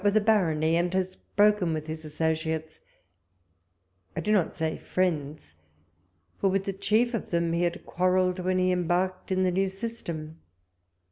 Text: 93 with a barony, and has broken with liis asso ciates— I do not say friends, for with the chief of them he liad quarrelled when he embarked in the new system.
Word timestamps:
93 0.01 0.07
with 0.07 0.23
a 0.23 0.25
barony, 0.25 0.75
and 0.77 0.95
has 0.95 1.15
broken 1.35 1.73
with 1.75 1.85
liis 1.85 2.03
asso 2.03 2.31
ciates— 2.33 2.79
I 4.17 4.21
do 4.21 4.31
not 4.31 4.55
say 4.55 4.75
friends, 4.79 5.53
for 6.39 6.49
with 6.49 6.63
the 6.63 6.73
chief 6.73 7.13
of 7.13 7.29
them 7.29 7.53
he 7.53 7.61
liad 7.61 7.85
quarrelled 7.85 8.39
when 8.39 8.57
he 8.57 8.71
embarked 8.71 9.31
in 9.31 9.43
the 9.43 9.51
new 9.51 9.67
system. 9.67 10.39